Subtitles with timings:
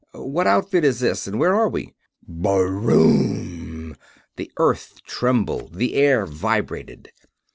[0.13, 1.93] What outfit is this, and where are we?"
[2.27, 3.95] "BRROOM!"
[4.35, 7.11] The earth trembled, the air vibrated.